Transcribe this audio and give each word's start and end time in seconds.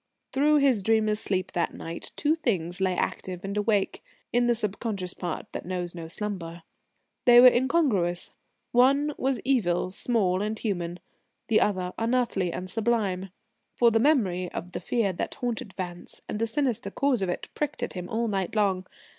Through 0.31 0.55
his 0.57 0.81
dreamless 0.81 1.21
sleep 1.21 1.51
that 1.51 1.75
night 1.75 2.11
two 2.15 2.33
things 2.33 2.81
lay 2.81 2.95
active 2.95 3.45
and 3.45 3.55
awake... 3.55 4.03
in 4.33 4.47
the 4.47 4.55
subconscious 4.55 5.13
part 5.13 5.45
that 5.51 5.63
knows 5.63 5.93
no 5.93 6.07
slumber. 6.07 6.63
They 7.25 7.39
were 7.39 7.53
incongruous. 7.53 8.31
One 8.71 9.13
was 9.15 9.39
evil, 9.45 9.91
small 9.91 10.41
and 10.41 10.57
human; 10.57 10.97
the 11.49 11.61
other 11.61 11.93
unearthly 11.99 12.51
and 12.51 12.67
sublime. 12.67 13.29
For 13.77 13.91
the 13.91 13.99
memory 13.99 14.51
of 14.53 14.71
the 14.71 14.79
fear 14.79 15.13
that 15.13 15.35
haunted 15.35 15.73
Vance, 15.73 16.19
and 16.27 16.39
the 16.39 16.47
sinister 16.47 16.89
cause 16.89 17.21
of 17.21 17.29
it, 17.29 17.49
pricked 17.53 17.83
at 17.83 17.93
him 17.93 18.09
all 18.09 18.27
night 18.27 18.55
long. 18.55 18.87